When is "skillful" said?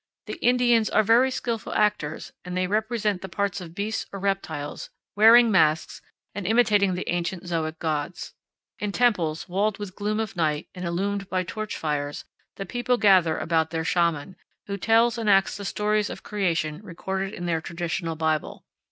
1.29-1.73